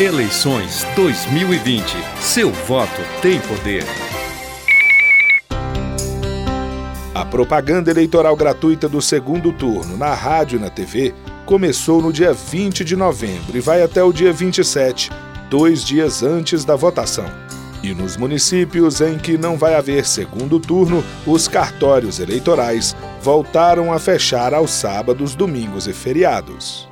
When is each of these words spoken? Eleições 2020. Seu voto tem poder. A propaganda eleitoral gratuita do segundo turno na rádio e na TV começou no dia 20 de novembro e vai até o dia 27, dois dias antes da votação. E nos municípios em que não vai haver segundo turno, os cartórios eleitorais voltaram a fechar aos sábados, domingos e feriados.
Eleições 0.00 0.84
2020. 0.96 1.84
Seu 2.20 2.50
voto 2.50 3.00
tem 3.22 3.40
poder. 3.42 3.84
A 7.14 7.24
propaganda 7.24 7.92
eleitoral 7.92 8.34
gratuita 8.34 8.88
do 8.88 9.00
segundo 9.00 9.52
turno 9.52 9.96
na 9.96 10.12
rádio 10.12 10.56
e 10.58 10.60
na 10.60 10.68
TV 10.68 11.14
começou 11.46 12.02
no 12.02 12.12
dia 12.12 12.32
20 12.32 12.84
de 12.84 12.96
novembro 12.96 13.56
e 13.56 13.60
vai 13.60 13.82
até 13.84 14.02
o 14.02 14.12
dia 14.12 14.32
27, 14.32 15.12
dois 15.48 15.84
dias 15.84 16.24
antes 16.24 16.64
da 16.64 16.74
votação. 16.74 17.26
E 17.80 17.94
nos 17.94 18.16
municípios 18.16 19.00
em 19.00 19.16
que 19.16 19.38
não 19.38 19.56
vai 19.56 19.76
haver 19.76 20.04
segundo 20.04 20.58
turno, 20.58 21.04
os 21.24 21.46
cartórios 21.46 22.18
eleitorais 22.18 22.96
voltaram 23.22 23.92
a 23.92 24.00
fechar 24.00 24.54
aos 24.54 24.72
sábados, 24.72 25.36
domingos 25.36 25.86
e 25.86 25.92
feriados. 25.92 26.88